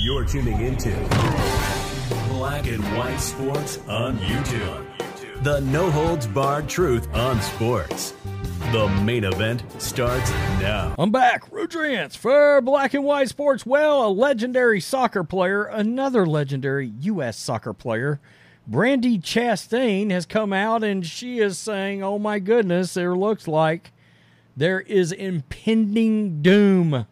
You're 0.00 0.24
tuning 0.24 0.60
into 0.60 0.90
Black 2.28 2.66
and 2.68 2.84
White 2.96 3.18
Sports 3.18 3.80
on 3.88 4.18
YouTube. 4.18 5.42
The 5.42 5.60
no 5.62 5.90
holds 5.90 6.26
barred 6.28 6.68
truth 6.68 7.12
on 7.14 7.40
sports. 7.42 8.14
The 8.70 8.88
main 9.02 9.24
event 9.24 9.64
starts 9.82 10.30
now. 10.60 10.94
I'm 10.96 11.10
back. 11.10 11.50
Rudrance 11.50 12.16
for 12.16 12.60
Black 12.60 12.94
and 12.94 13.04
White 13.04 13.28
Sports. 13.28 13.66
Well, 13.66 14.06
a 14.06 14.10
legendary 14.10 14.80
soccer 14.80 15.24
player, 15.24 15.64
another 15.64 16.24
legendary 16.24 16.92
U.S. 17.00 17.36
soccer 17.36 17.72
player, 17.72 18.20
Brandi 18.70 19.20
Chastain, 19.20 20.10
has 20.12 20.24
come 20.24 20.52
out 20.52 20.84
and 20.84 21.04
she 21.04 21.40
is 21.40 21.58
saying, 21.58 22.02
oh 22.02 22.18
my 22.20 22.38
goodness, 22.38 22.94
there 22.94 23.16
looks 23.16 23.48
like 23.48 23.92
there 24.56 24.80
is 24.80 25.10
impending 25.10 26.42
doom 26.42 27.06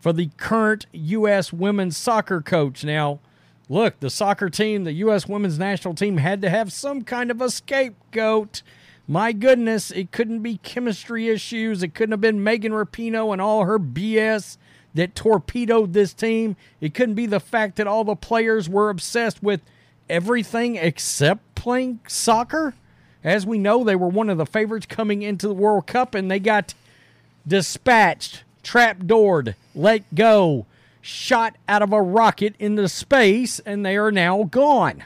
for 0.00 0.12
the 0.12 0.30
current 0.36 0.86
U.S. 0.92 1.52
women's 1.52 1.96
soccer 1.96 2.40
coach. 2.40 2.84
Now, 2.84 3.20
look, 3.68 4.00
the 4.00 4.10
soccer 4.10 4.48
team, 4.48 4.84
the 4.84 4.92
U.S. 4.92 5.28
women's 5.28 5.58
national 5.58 5.94
team, 5.94 6.18
had 6.18 6.42
to 6.42 6.50
have 6.50 6.72
some 6.72 7.02
kind 7.02 7.30
of 7.30 7.40
a 7.40 7.50
scapegoat. 7.50 8.62
My 9.06 9.32
goodness, 9.32 9.90
it 9.90 10.12
couldn't 10.12 10.40
be 10.40 10.58
chemistry 10.58 11.28
issues. 11.28 11.82
It 11.82 11.94
couldn't 11.94 12.12
have 12.12 12.20
been 12.20 12.44
Megan 12.44 12.72
Rapinoe 12.72 13.32
and 13.32 13.40
all 13.40 13.64
her 13.64 13.78
BS 13.78 14.58
that 14.94 15.14
torpedoed 15.14 15.92
this 15.92 16.12
team. 16.12 16.56
It 16.80 16.94
couldn't 16.94 17.14
be 17.14 17.26
the 17.26 17.40
fact 17.40 17.76
that 17.76 17.86
all 17.86 18.04
the 18.04 18.16
players 18.16 18.68
were 18.68 18.90
obsessed 18.90 19.42
with 19.42 19.62
everything 20.08 20.76
except 20.76 21.54
playing 21.54 22.00
soccer. 22.06 22.74
As 23.24 23.46
we 23.46 23.58
know, 23.58 23.84
they 23.84 23.96
were 23.96 24.08
one 24.08 24.30
of 24.30 24.38
the 24.38 24.46
favorites 24.46 24.86
coming 24.86 25.22
into 25.22 25.48
the 25.48 25.54
World 25.54 25.86
Cup 25.86 26.14
and 26.14 26.30
they 26.30 26.38
got 26.38 26.74
dispatched, 27.46 28.44
trapdoored, 28.68 29.54
let 29.74 30.14
go, 30.14 30.66
shot 31.00 31.56
out 31.68 31.80
of 31.80 31.92
a 31.92 32.02
rocket 32.02 32.54
into 32.58 32.86
space, 32.88 33.60
and 33.60 33.84
they 33.84 33.96
are 33.96 34.12
now 34.12 34.44
gone 34.44 35.04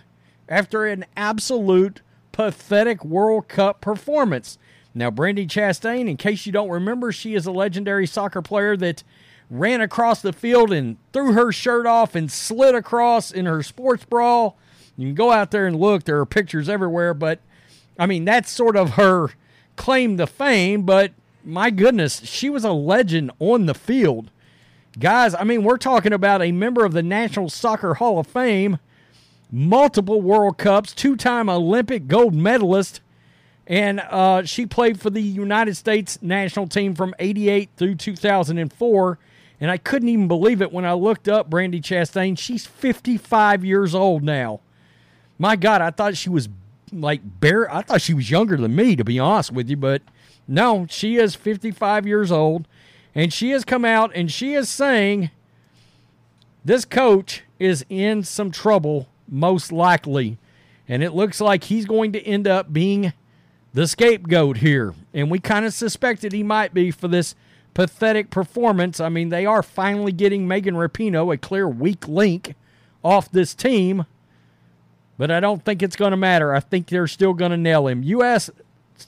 after 0.49 0.85
an 0.85 1.05
absolute 1.17 2.01
pathetic 2.33 3.05
World 3.05 3.47
Cup 3.47 3.81
performance. 3.81 4.59
Now, 4.95 5.11
Brandi 5.11 5.47
Chastain, 5.47 6.09
in 6.09 6.17
case 6.17 6.45
you 6.45 6.53
don't 6.53 6.69
remember, 6.69 7.13
she 7.13 7.35
is 7.35 7.47
a 7.47 7.53
legendary 7.53 8.07
soccer 8.07 8.43
player 8.43 8.77
that 8.79 9.05
ran 9.49 9.81
across 9.81 10.21
the 10.21 10.33
field 10.33 10.73
and 10.73 10.97
threw 11.13 11.33
her 11.33 11.53
shirt 11.53 11.87
off 11.87 12.15
and 12.15 12.33
slid 12.33 12.75
across 12.75 13.31
in 13.31 13.47
her 13.47 13.63
sports 13.63 14.05
bra. 14.05 14.53
You 14.97 15.09
can 15.09 15.15
go 15.15 15.31
out 15.31 15.51
there 15.51 15.67
and 15.67 15.77
look, 15.77 16.05
there 16.05 16.19
are 16.19 16.27
pictures 16.27 16.69
everywhere, 16.69 17.15
but 17.15 17.39
I 17.99 18.07
mean, 18.07 18.25
that's 18.25 18.51
sort 18.51 18.77
of 18.77 18.91
her 18.91 19.29
claim 19.77 20.17
to 20.17 20.27
fame, 20.27 20.83
but 20.83 21.13
my 21.45 21.71
goodness, 21.71 22.21
she 22.25 22.51
was 22.51 22.65
a 22.65 22.73
legend 22.73 23.31
on 23.39 23.67
the 23.67 23.75
field. 23.75 24.31
Guys, 24.98 25.35
I 25.35 25.45
mean, 25.45 25.65
we're 25.65 25.79
talking 25.79 26.12
about 26.12 26.43
a 26.43 26.53
member 26.53 26.84
of 26.84 26.93
the 26.93 27.03
National 27.03 27.49
Soccer 27.49 27.95
Hall 27.95 28.19
of 28.19 28.27
Fame, 28.27 28.79
multiple 29.51 30.21
World 30.21 30.59
Cups, 30.59 30.93
two 30.93 31.17
time 31.17 31.49
Olympic 31.49 32.09
gold 32.09 32.34
medalist, 32.34 33.01
and 33.66 34.00
uh, 34.00 34.43
she 34.44 34.66
played 34.66 35.00
for 35.00 35.09
the 35.09 35.22
United 35.22 35.77
States 35.77 36.21
national 36.21 36.66
team 36.66 36.94
from 36.94 37.15
88 37.19 37.71
through 37.77 37.95
2004. 37.95 39.19
And 39.61 39.71
I 39.71 39.77
couldn't 39.77 40.09
even 40.09 40.27
believe 40.27 40.61
it 40.61 40.72
when 40.72 40.84
I 40.84 40.93
looked 40.93 41.28
up 41.28 41.49
Brandi 41.49 41.81
Chastain. 41.81 42.37
She's 42.37 42.66
55 42.66 43.65
years 43.65 43.95
old 43.95 44.25
now. 44.25 44.61
My 45.39 45.55
God, 45.55 45.81
I 45.81 45.91
thought 45.91 46.16
she 46.16 46.28
was 46.28 46.49
like 46.93 47.21
bare. 47.41 47.72
I 47.72 47.83
thought 47.83 48.03
she 48.03 48.15
was 48.15 48.31
younger 48.31 48.56
than 48.56 48.75
me, 48.75 48.97
to 48.97 49.05
be 49.05 49.19
honest 49.21 49.53
with 49.53 49.71
you. 49.71 49.77
But 49.77 50.03
no, 50.47 50.86
she 50.88 51.16
is 51.16 51.34
55 51.34 52.06
years 52.06 52.32
old, 52.32 52.66
and 53.14 53.32
she 53.32 53.50
has 53.50 53.64
come 53.64 53.84
out 53.84 54.10
and 54.14 54.30
she 54.30 54.54
is 54.54 54.69
saying 54.69 55.30
this 56.64 56.84
coach 56.84 57.42
is 57.58 57.84
in 57.88 58.22
some 58.22 58.50
trouble, 58.50 59.08
most 59.28 59.72
likely. 59.72 60.38
And 60.88 61.03
it 61.03 61.12
looks 61.12 61.41
like 61.41 61.64
he's 61.64 61.86
going 61.86 62.12
to 62.12 62.22
end 62.22 62.47
up 62.47 62.72
being 62.72 63.12
the 63.72 63.86
scapegoat 63.86 64.58
here. 64.58 64.94
And 65.12 65.30
we 65.30 65.38
kind 65.38 65.64
of 65.64 65.75
suspected 65.75 66.32
he 66.32 66.42
might 66.42 66.74
be 66.74 66.91
for 66.91 67.09
this 67.09 67.34
pathetic 67.74 68.30
performance. 68.30 69.00
I 69.00 69.09
mean, 69.09 69.30
they 69.30 69.47
are 69.47 69.62
finally 69.62 70.12
getting 70.12 70.47
Megan 70.47 70.74
Rapinoe, 70.74 71.32
a 71.32 71.38
clear 71.38 71.69
weak 71.69 72.06
link, 72.06 72.54
off 73.03 73.30
this 73.30 73.54
team. 73.54 74.04
But 75.19 75.30
I 75.30 75.41
don't 75.41 75.64
think 75.64 75.82
it's 75.82 75.97
going 75.97 76.10
to 76.12 76.16
matter. 76.16 76.54
I 76.54 76.60
think 76.60 76.88
they're 76.88 77.06
still 77.06 77.32
going 77.32 77.50
to 77.50 77.56
nail 77.56 77.86
him. 77.86 78.03
U.S. 78.03 78.50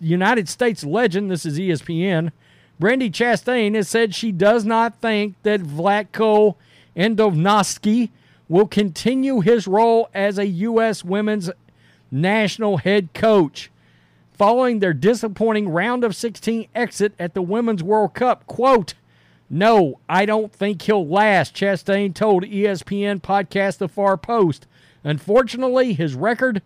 United 0.00 0.48
States 0.48 0.84
legend, 0.84 1.30
this 1.30 1.46
is 1.46 1.58
ESPN, 1.58 2.32
Brandi 2.80 3.10
Chastain 3.10 3.74
has 3.74 3.88
said 3.88 4.14
she 4.14 4.32
does 4.32 4.64
not 4.64 5.00
think 5.00 5.36
that 5.42 5.60
Vlatko 5.60 6.56
Andonovski 6.96 8.10
will 8.48 8.66
continue 8.66 9.40
his 9.40 9.66
role 9.66 10.08
as 10.12 10.38
a 10.38 10.46
U.S. 10.46 11.04
women's 11.04 11.50
national 12.10 12.78
head 12.78 13.14
coach. 13.14 13.70
Following 14.32 14.80
their 14.80 14.92
disappointing 14.92 15.68
round 15.68 16.02
of 16.02 16.16
16 16.16 16.68
exit 16.74 17.14
at 17.18 17.34
the 17.34 17.42
Women's 17.42 17.84
World 17.84 18.14
Cup, 18.14 18.44
quote, 18.46 18.94
No, 19.48 20.00
I 20.08 20.26
don't 20.26 20.52
think 20.52 20.82
he'll 20.82 21.06
last, 21.06 21.54
Chastain 21.54 22.12
told 22.12 22.42
ESPN 22.42 23.22
podcast 23.22 23.78
The 23.78 23.88
Far 23.88 24.16
Post. 24.16 24.66
Unfortunately, 25.04 25.92
his 25.92 26.14
record 26.14 26.62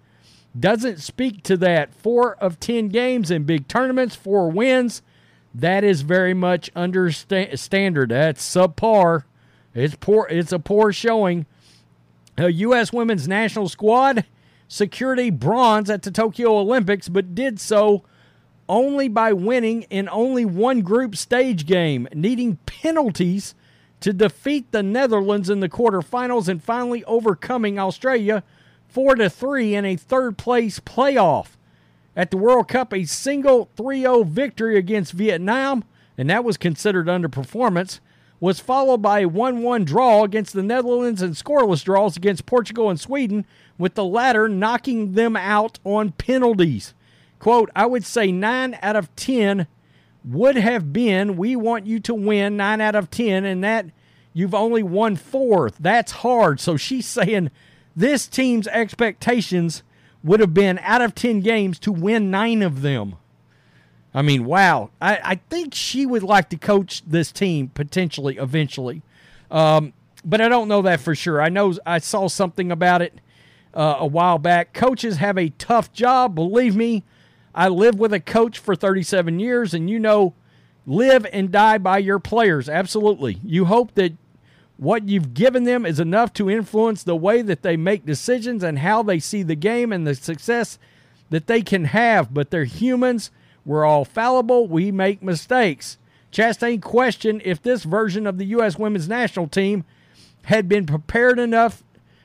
doesn't 0.60 0.98
speak 0.98 1.42
to 1.44 1.56
that. 1.58 1.94
Four 1.94 2.36
of 2.36 2.60
10 2.60 2.88
games 2.88 3.30
in 3.30 3.44
big 3.44 3.68
tournaments, 3.68 4.14
four 4.14 4.50
wins. 4.50 5.02
That 5.54 5.84
is 5.84 6.02
very 6.02 6.34
much 6.34 6.70
under 6.74 7.10
sta- 7.10 7.56
standard. 7.56 8.10
That's 8.10 8.42
subpar. 8.42 9.24
It's 9.74 9.96
poor. 9.96 10.26
It's 10.30 10.52
a 10.52 10.58
poor 10.58 10.92
showing. 10.92 11.46
The 12.36 12.52
U.S. 12.52 12.92
women's 12.92 13.26
national 13.26 13.68
squad 13.68 14.24
secured 14.68 15.18
a 15.18 15.30
bronze 15.30 15.90
at 15.90 16.02
the 16.02 16.10
Tokyo 16.10 16.56
Olympics, 16.58 17.08
but 17.08 17.34
did 17.34 17.58
so 17.58 18.04
only 18.68 19.08
by 19.08 19.32
winning 19.32 19.82
in 19.84 20.08
only 20.10 20.44
one 20.44 20.82
group 20.82 21.16
stage 21.16 21.66
game, 21.66 22.06
needing 22.14 22.56
penalties 22.66 23.54
to 24.00 24.12
defeat 24.12 24.70
the 24.70 24.82
Netherlands 24.82 25.50
in 25.50 25.60
the 25.60 25.68
quarterfinals 25.68 26.48
and 26.48 26.62
finally 26.62 27.02
overcoming 27.04 27.78
Australia 27.78 28.44
4 28.88 29.16
to 29.16 29.30
3 29.30 29.74
in 29.74 29.84
a 29.84 29.96
third 29.96 30.38
place 30.38 30.80
playoff. 30.80 31.48
At 32.16 32.30
the 32.32 32.36
World 32.36 32.66
Cup, 32.68 32.92
a 32.92 33.04
single 33.04 33.68
3 33.76 34.00
0 34.00 34.24
victory 34.24 34.76
against 34.76 35.12
Vietnam, 35.12 35.84
and 36.16 36.28
that 36.28 36.44
was 36.44 36.56
considered 36.56 37.06
underperformance, 37.06 38.00
was 38.40 38.58
followed 38.60 39.02
by 39.02 39.20
a 39.20 39.28
1 39.28 39.62
1 39.62 39.84
draw 39.84 40.24
against 40.24 40.52
the 40.52 40.62
Netherlands 40.62 41.22
and 41.22 41.34
scoreless 41.34 41.84
draws 41.84 42.16
against 42.16 42.46
Portugal 42.46 42.90
and 42.90 42.98
Sweden, 42.98 43.46
with 43.76 43.94
the 43.94 44.04
latter 44.04 44.48
knocking 44.48 45.12
them 45.12 45.36
out 45.36 45.78
on 45.84 46.12
penalties. 46.12 46.94
Quote, 47.38 47.70
I 47.76 47.86
would 47.86 48.04
say 48.04 48.32
9 48.32 48.78
out 48.82 48.96
of 48.96 49.14
10 49.14 49.68
would 50.24 50.56
have 50.56 50.92
been 50.92 51.36
we 51.36 51.54
want 51.54 51.86
you 51.86 52.00
to 52.00 52.14
win 52.14 52.56
9 52.56 52.80
out 52.80 52.94
of 52.94 53.10
10, 53.10 53.44
and 53.44 53.62
that 53.62 53.86
you've 54.32 54.54
only 54.54 54.82
won 54.82 55.14
four. 55.14 55.70
That's 55.78 56.12
hard. 56.12 56.58
So 56.58 56.76
she's 56.76 57.06
saying 57.06 57.50
this 57.98 58.28
team's 58.28 58.68
expectations 58.68 59.82
would 60.22 60.38
have 60.38 60.54
been 60.54 60.78
out 60.82 61.02
of 61.02 61.14
10 61.14 61.40
games 61.40 61.78
to 61.80 61.90
win 61.90 62.30
nine 62.30 62.62
of 62.62 62.82
them. 62.82 63.16
I 64.14 64.22
mean, 64.22 64.44
wow. 64.44 64.90
I, 65.00 65.18
I 65.22 65.34
think 65.50 65.74
she 65.74 66.06
would 66.06 66.22
like 66.22 66.48
to 66.50 66.56
coach 66.56 67.02
this 67.04 67.32
team 67.32 67.68
potentially 67.68 68.36
eventually. 68.36 69.02
Um, 69.50 69.92
but 70.24 70.40
I 70.40 70.48
don't 70.48 70.68
know 70.68 70.82
that 70.82 71.00
for 71.00 71.14
sure. 71.14 71.42
I 71.42 71.48
know 71.48 71.74
I 71.84 71.98
saw 71.98 72.28
something 72.28 72.70
about 72.70 73.02
it 73.02 73.20
uh, 73.74 73.96
a 73.98 74.06
while 74.06 74.38
back. 74.38 74.72
Coaches 74.72 75.16
have 75.16 75.36
a 75.36 75.50
tough 75.50 75.92
job. 75.92 76.36
Believe 76.36 76.76
me, 76.76 77.02
I 77.54 77.68
lived 77.68 77.98
with 77.98 78.12
a 78.12 78.20
coach 78.20 78.58
for 78.58 78.76
37 78.76 79.40
years, 79.40 79.74
and 79.74 79.90
you 79.90 79.98
know, 79.98 80.34
live 80.86 81.26
and 81.32 81.50
die 81.50 81.78
by 81.78 81.98
your 81.98 82.18
players. 82.18 82.68
Absolutely. 82.68 83.40
You 83.44 83.64
hope 83.64 83.94
that 83.94 84.14
what 84.78 85.08
you've 85.08 85.34
given 85.34 85.64
them 85.64 85.84
is 85.84 85.98
enough 85.98 86.32
to 86.34 86.48
influence 86.48 87.02
the 87.02 87.16
way 87.16 87.42
that 87.42 87.62
they 87.62 87.76
make 87.76 88.06
decisions 88.06 88.62
and 88.62 88.78
how 88.78 89.02
they 89.02 89.18
see 89.18 89.42
the 89.42 89.56
game 89.56 89.92
and 89.92 90.06
the 90.06 90.14
success 90.14 90.78
that 91.30 91.48
they 91.48 91.62
can 91.62 91.86
have. 91.86 92.32
But 92.32 92.50
they're 92.50 92.64
humans. 92.64 93.30
We're 93.64 93.84
all 93.84 94.04
fallible. 94.04 94.68
We 94.68 94.92
make 94.92 95.22
mistakes. 95.22 95.98
Chastain 96.32 96.80
questioned 96.80 97.42
if 97.44 97.60
this 97.60 97.82
version 97.82 98.26
of 98.26 98.38
the 98.38 98.46
U.S. 98.46 98.78
women's 98.78 99.08
national 99.08 99.48
team 99.48 99.84
had 100.44 100.68
been 100.68 100.86
prepared 100.86 101.38
enough 101.40 101.82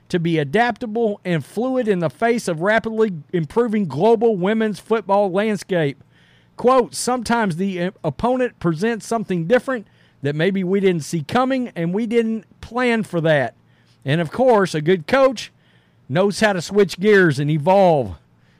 to 0.10 0.20
be 0.20 0.38
adaptable 0.38 1.20
and 1.26 1.44
fluid 1.44 1.88
in 1.88 2.00
the 2.00 2.10
face 2.10 2.48
of 2.48 2.62
rapidly 2.62 3.14
improving 3.32 3.88
global 3.88 4.38
women's 4.38 4.80
football 4.80 5.32
landscape. 5.32 6.04
Quote, 6.56 6.94
sometimes 6.94 7.56
the 7.56 7.82
uh, 7.82 7.92
opponent 8.04 8.60
presents 8.60 9.08
something 9.08 9.48
different 9.48 9.88
that 10.24 10.36
maybe 10.36 10.64
we 10.64 10.80
didn't 10.80 11.04
see 11.04 11.22
coming 11.22 11.72
and 11.75 11.94
we 11.94 12.08
didn't 12.08 12.46
plan 12.62 13.04
for 13.04 13.22
that. 13.22 13.54
And 14.04 14.20
of 14.20 14.31
course, 14.31 14.74
a 14.74 14.81
good 14.81 15.06
coach 15.06 15.52
knows 16.10 16.40
how 16.40 16.54
to 16.54 16.62
switch 16.62 17.00
gears 17.00 17.38
and 17.40 17.52
evolve 17.52 18.16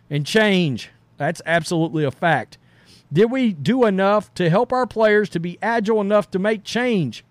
and 0.10 0.26
change. 0.26 0.92
That's 1.18 1.42
absolutely 1.46 2.04
a 2.04 2.12
fact. 2.12 2.58
Did 3.12 3.32
we 3.32 3.54
do 3.54 3.86
enough 3.86 4.34
to 4.36 4.50
help 4.50 4.74
our 4.74 4.86
players 4.86 5.30
to 5.30 5.40
be 5.40 5.58
agile 5.62 6.02
enough 6.02 6.30
to 6.32 6.40
make 6.40 6.64
change? 6.64 7.24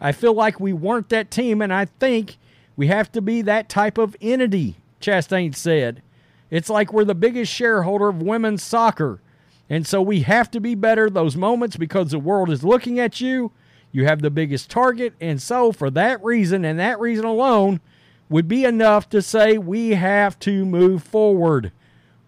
I 0.00 0.12
feel 0.12 0.34
like 0.34 0.60
we 0.60 0.72
weren't 0.72 1.08
that 1.10 1.30
team, 1.30 1.60
and 1.60 1.72
I 1.72 1.86
think 1.86 2.36
we 2.76 2.86
have 2.88 3.10
to 3.12 3.20
be 3.20 3.42
that 3.42 3.68
type 3.68 3.98
of 3.98 4.16
entity, 4.20 4.76
Chastain 5.00 5.54
said. 5.54 6.02
It's 6.50 6.70
like 6.70 6.92
we're 6.92 7.04
the 7.04 7.14
biggest 7.14 7.52
shareholder 7.52 8.08
of 8.08 8.22
women's 8.22 8.62
soccer. 8.62 9.20
And 9.68 9.86
so 9.86 10.00
we 10.00 10.20
have 10.20 10.50
to 10.52 10.60
be 10.60 10.74
better 10.74 11.10
those 11.10 11.36
moments 11.36 11.76
because 11.76 12.10
the 12.10 12.18
world 12.18 12.50
is 12.50 12.62
looking 12.62 13.00
at 13.00 13.20
you. 13.20 13.50
You 13.94 14.06
have 14.06 14.22
the 14.22 14.30
biggest 14.30 14.70
target. 14.70 15.14
And 15.20 15.40
so, 15.40 15.70
for 15.70 15.88
that 15.90 16.22
reason 16.24 16.64
and 16.64 16.80
that 16.80 16.98
reason 16.98 17.24
alone, 17.24 17.80
would 18.28 18.48
be 18.48 18.64
enough 18.64 19.08
to 19.10 19.22
say 19.22 19.56
we 19.56 19.90
have 19.90 20.36
to 20.40 20.64
move 20.64 21.04
forward 21.04 21.70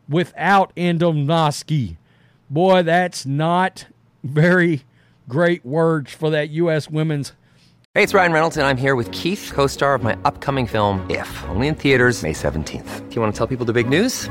without 0.09 0.73
Andonovski. 0.77 1.97
Boy, 2.49 2.85
that's 2.85 3.27
not 3.27 3.87
very 4.23 4.85
great 5.29 5.67
words 5.67 6.13
for 6.13 6.31
that 6.31 6.51
U.S. 6.51 6.89
women's. 6.89 7.33
Hey, 7.95 8.05
it's 8.05 8.15
Ryan 8.15 8.33
Reynolds, 8.33 8.57
and 8.57 8.65
I'm 8.65 8.77
here 8.77 8.95
with 8.95 9.11
Keith, 9.11 9.51
co 9.53 9.67
star 9.67 9.97
of 9.97 10.05
my 10.05 10.17
upcoming 10.25 10.69
film, 10.69 11.05
If, 11.11 11.45
only 11.49 11.67
in 11.67 11.75
theaters, 11.75 12.23
May 12.23 12.33
17th. 12.33 13.09
Do 13.09 13.15
you 13.17 13.21
want 13.21 13.35
to 13.35 13.37
tell 13.37 13.49
people 13.49 13.67
the 13.67 13.73
big 13.73 13.89
news? 13.89 14.31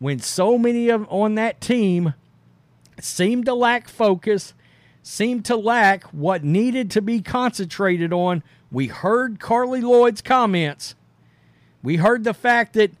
when 0.00 0.18
so 0.18 0.58
many 0.58 0.88
of 0.88 1.06
on 1.08 1.36
that 1.36 1.60
team 1.60 2.14
seemed 2.98 3.44
to 3.44 3.54
lack 3.54 3.88
focus, 3.88 4.54
seemed 5.02 5.44
to 5.44 5.56
lack 5.56 6.04
what 6.04 6.42
needed 6.42 6.90
to 6.90 7.02
be 7.02 7.20
concentrated 7.20 8.12
on. 8.12 8.42
We 8.72 8.88
heard 8.88 9.38
Carli 9.38 9.82
Lloyd's 9.82 10.22
comments. 10.22 10.94
We 11.82 11.96
heard 11.96 12.24
the 12.24 12.34
fact 12.34 12.72
that 12.72 12.92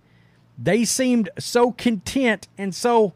they 0.58 0.84
seemed 0.84 1.30
so 1.38 1.72
content 1.72 2.48
and 2.58 2.74
so 2.74 3.14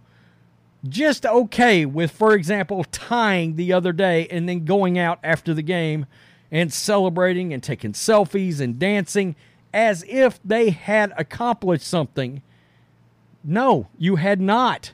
just 0.89 1.27
okay 1.27 1.85
with, 1.85 2.11
for 2.11 2.35
example, 2.35 2.85
tying 2.85 3.57
the 3.57 3.73
other 3.73 3.93
day 3.93 4.27
and 4.29 4.49
then 4.49 4.65
going 4.65 4.99
out 4.99 5.19
after 5.23 5.53
the 5.53 5.63
game 5.63 6.07
and 6.51 6.73
celebrating 6.73 7.53
and 7.53 7.63
taking 7.63 7.93
selfies 7.93 8.61
and 8.61 8.79
dancing 8.79 9.37
as 9.75 10.05
if 10.09 10.41
they 10.43 10.71
had 10.71 11.13
accomplished 11.19 11.87
something 11.87 12.43
no, 13.45 13.89
you 13.99 14.17
had 14.17 14.41
not. 14.41 14.93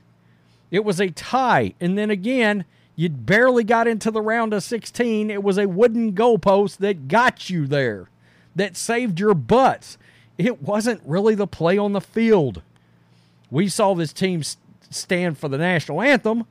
It 0.71 0.85
was 0.85 1.01
a 1.01 1.11
tie. 1.11 1.75
And 1.81 1.97
then 1.97 2.11
again, 2.11 2.65
you'd 2.97 3.27
barely 3.27 3.65
got 3.65 3.87
into 3.87 4.11
the 4.11 4.21
round 4.21 4.53
of 4.53 4.63
16. 4.63 5.31
It 5.31 5.43
was 5.43 5.59
a 5.59 5.69
wooden 5.69 6.13
goalpost 6.13 6.79
that 6.79 7.09
got 7.09 7.49
you 7.49 7.67
there, 7.67 8.09
that 8.55 8.77
saved 8.77 9.21
your 9.21 9.35
butts. 9.35 9.99
It 10.37 10.63
wasn't 10.63 11.03
really 11.05 11.35
the 11.35 11.47
play 11.47 11.79
on 11.79 11.93
the 11.93 12.01
field. 12.01 12.63
We 13.51 13.69
saw 13.69 13.95
this 13.95 14.13
team 14.13 14.43
stand 14.91 15.39
for 15.39 15.49
the 15.49 15.59
national 15.59 16.03
anthem, 16.03 16.45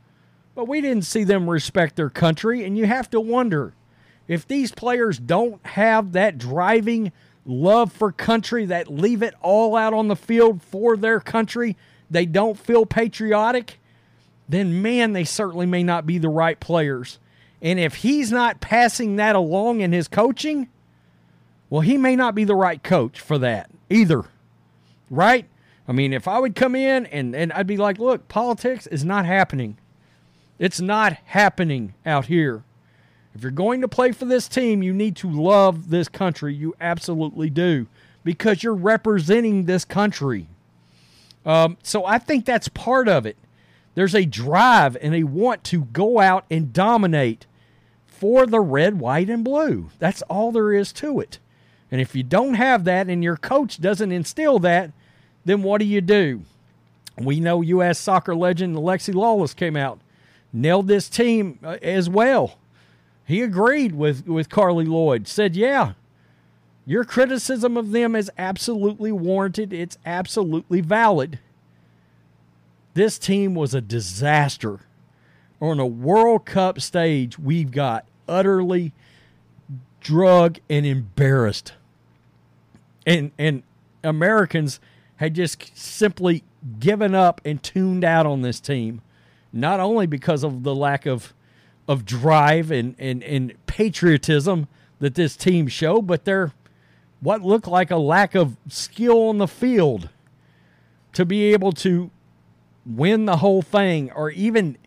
but 0.55 0.67
we 0.67 0.81
didn't 0.81 1.05
see 1.05 1.23
them 1.23 1.49
respect 1.49 1.95
their 1.95 2.09
country. 2.09 2.63
And 2.63 2.77
you 2.77 2.85
have 2.85 3.09
to 3.11 3.19
wonder 3.19 3.73
if 4.27 4.47
these 4.47 4.71
players 4.71 5.17
don't 5.17 5.65
have 5.65 6.11
that 6.11 6.37
driving 6.37 7.11
love 7.45 7.91
for 7.91 8.11
country, 8.11 8.65
that 8.65 8.91
leave 8.91 9.21
it 9.23 9.33
all 9.41 9.75
out 9.75 9.93
on 9.93 10.07
the 10.07 10.15
field 10.15 10.61
for 10.61 10.97
their 10.97 11.19
country, 11.19 11.75
they 12.09 12.25
don't 12.25 12.57
feel 12.57 12.85
patriotic, 12.85 13.79
then 14.47 14.81
man, 14.81 15.13
they 15.13 15.23
certainly 15.23 15.65
may 15.65 15.83
not 15.83 16.05
be 16.05 16.17
the 16.17 16.29
right 16.29 16.59
players. 16.59 17.19
And 17.61 17.79
if 17.79 17.95
he's 17.95 18.31
not 18.31 18.61
passing 18.61 19.17
that 19.17 19.35
along 19.35 19.81
in 19.81 19.91
his 19.91 20.07
coaching, 20.07 20.69
well, 21.69 21.81
he 21.81 21.97
may 21.97 22.15
not 22.15 22.33
be 22.33 22.43
the 22.43 22.55
right 22.55 22.81
coach 22.81 23.19
for 23.19 23.37
that 23.37 23.69
either. 23.89 24.25
Right? 25.09 25.45
I 25.87 25.91
mean, 25.91 26.13
if 26.13 26.27
I 26.27 26.39
would 26.39 26.55
come 26.55 26.75
in 26.75 27.05
and, 27.07 27.35
and 27.35 27.51
I'd 27.53 27.67
be 27.67 27.77
like, 27.77 27.99
look, 27.99 28.27
politics 28.27 28.87
is 28.87 29.03
not 29.03 29.25
happening. 29.25 29.77
It's 30.57 30.81
not 30.81 31.13
happening 31.25 31.93
out 32.05 32.25
here. 32.25 32.63
If 33.35 33.43
you're 33.43 33.51
going 33.51 33.81
to 33.81 33.87
play 33.87 34.11
for 34.11 34.25
this 34.25 34.47
team, 34.47 34.81
you 34.81 34.93
need 34.93 35.15
to 35.17 35.29
love 35.29 35.89
this 35.89 36.09
country. 36.09 36.53
You 36.53 36.75
absolutely 36.81 37.49
do 37.49 37.87
because 38.23 38.63
you're 38.63 38.73
representing 38.73 39.65
this 39.65 39.85
country. 39.85 40.47
Um, 41.45 41.77
so 41.83 42.05
I 42.05 42.17
think 42.17 42.45
that's 42.45 42.67
part 42.67 43.07
of 43.07 43.25
it. 43.25 43.37
There's 43.95 44.15
a 44.15 44.25
drive 44.25 44.97
and 45.01 45.15
a 45.15 45.23
want 45.23 45.63
to 45.65 45.85
go 45.85 46.19
out 46.19 46.45
and 46.49 46.73
dominate 46.73 47.45
for 48.07 48.45
the 48.45 48.59
red, 48.59 48.99
white, 48.99 49.29
and 49.29 49.43
blue. 49.43 49.89
That's 49.99 50.21
all 50.23 50.51
there 50.51 50.73
is 50.73 50.91
to 50.93 51.19
it. 51.19 51.39
And 51.91 51.99
if 51.99 52.15
you 52.15 52.23
don't 52.23 52.53
have 52.55 52.83
that 52.83 53.07
and 53.07 53.23
your 53.23 53.37
coach 53.37 53.81
doesn't 53.81 54.11
instill 54.11 54.59
that, 54.59 54.91
then 55.45 55.63
what 55.63 55.79
do 55.79 55.85
you 55.85 56.01
do? 56.01 56.43
We 57.17 57.39
know 57.39 57.61
U.S. 57.61 57.97
soccer 57.99 58.35
legend 58.35 58.75
Alexi 58.75 59.13
Lalas 59.13 59.55
came 59.55 59.75
out, 59.75 59.99
nailed 60.53 60.87
this 60.87 61.09
team 61.09 61.59
uh, 61.63 61.77
as 61.81 62.09
well. 62.09 62.58
He 63.29 63.43
agreed 63.43 63.93
with, 63.93 64.27
with 64.27 64.49
Carli 64.49 64.87
Lloyd, 64.87 65.27
said, 65.27 65.55
yeah, 65.55 65.93
your 66.83 67.03
criticism 67.03 67.77
of 67.77 67.91
them 67.91 68.15
is 68.15 68.31
absolutely 68.39 69.11
warranted. 69.11 69.71
It's 69.71 69.99
absolutely 70.03 70.81
valid. 70.81 71.37
This 72.95 73.19
team 73.19 73.53
was 73.53 73.75
a 73.75 73.81
disaster. 73.81 74.79
On 75.61 75.79
a 75.79 75.85
World 75.85 76.47
Cup 76.47 76.81
stage, 76.81 77.37
we've 77.37 77.69
got 77.69 78.07
utterly 78.27 78.93
drug 80.01 80.57
and 80.67 80.87
embarrassed. 80.87 81.73
And 83.05 83.29
and 83.37 83.61
Americans 84.03 84.79
had 85.17 85.35
just 85.35 85.77
simply 85.77 86.43
given 86.79 87.13
up 87.13 87.41
and 87.45 87.61
tuned 87.61 88.03
out 88.03 88.25
on 88.25 88.41
this 88.41 88.59
team. 88.59 89.01
Not 89.53 89.79
only 89.79 90.07
because 90.07 90.43
of 90.43 90.63
the 90.63 90.73
lack 90.73 91.05
of 91.05 91.35
of 91.89 92.05
drive 92.05 92.69
and, 92.69 92.95
and, 92.99 93.23
and 93.23 93.53
patriotism 93.65 94.67
that 94.99 95.15
this 95.15 95.35
team 95.35 95.67
showed, 95.67 96.03
but 96.03 96.23
they're 96.23 96.53
what 97.19 97.41
looked 97.41 97.67
like 97.67 97.89
a 97.89 97.97
lack 97.97 98.35
of 98.35 98.55
skill 98.69 99.27
on 99.27 99.39
the 99.39 99.47
field 99.47 100.07
to 101.11 101.25
be 101.25 101.51
able 101.51 101.71
to 101.71 102.11
win 102.85 103.25
the 103.25 103.37
whole 103.37 103.63
thing 103.63 104.11
or 104.11 104.29
even 104.29 104.77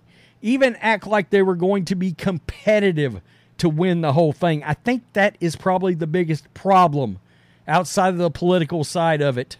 even 0.40 0.76
act 0.76 1.06
like 1.06 1.30
they 1.30 1.42
were 1.42 1.56
going 1.56 1.84
to 1.84 1.94
be 1.94 2.12
competitive 2.12 3.20
to 3.58 3.68
win 3.68 4.00
the 4.00 4.12
whole 4.12 4.32
thing. 4.32 4.62
I 4.64 4.74
think 4.74 5.02
that 5.12 5.36
is 5.40 5.56
probably 5.56 5.94
the 5.94 6.06
biggest 6.06 6.52
problem 6.54 7.18
outside 7.66 8.10
of 8.10 8.18
the 8.18 8.30
political 8.30 8.84
side 8.84 9.20
of 9.20 9.36
it 9.36 9.56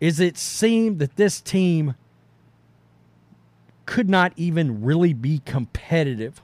is 0.00 0.20
it 0.20 0.38
seemed 0.38 1.00
that 1.00 1.16
this 1.16 1.40
team 1.40 1.94
could 3.86 4.10
not 4.10 4.32
even 4.36 4.82
really 4.82 5.12
be 5.12 5.40
competitive. 5.46 6.42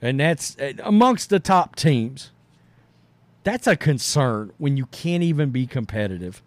And 0.00 0.20
that's 0.20 0.56
amongst 0.82 1.30
the 1.30 1.40
top 1.40 1.76
teams. 1.76 2.30
That's 3.42 3.66
a 3.66 3.76
concern 3.76 4.52
when 4.56 4.76
you 4.76 4.86
can't 4.86 5.22
even 5.22 5.50
be 5.50 5.66
competitive. 5.66 6.42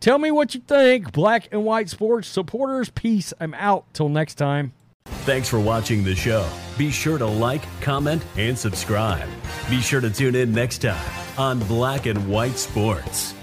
Tell 0.00 0.18
me 0.18 0.30
what 0.30 0.54
you 0.54 0.60
think, 0.60 1.12
black 1.12 1.48
and 1.50 1.64
white 1.64 1.90
sports 1.90 2.28
supporters. 2.28 2.88
Peace. 2.90 3.34
I'm 3.40 3.52
out. 3.54 3.92
Till 3.92 4.08
next 4.08 4.36
time. 4.36 4.72
Thanks 5.04 5.48
for 5.48 5.58
watching 5.58 6.04
the 6.04 6.14
show. 6.14 6.48
Be 6.76 6.90
sure 6.90 7.18
to 7.18 7.26
like, 7.26 7.62
comment, 7.80 8.22
and 8.36 8.56
subscribe. 8.56 9.28
Be 9.68 9.80
sure 9.80 10.00
to 10.00 10.10
tune 10.10 10.34
in 10.34 10.52
next 10.52 10.78
time 10.78 11.10
on 11.36 11.58
Black 11.60 12.06
and 12.06 12.28
White 12.28 12.56
Sports. 12.56 13.34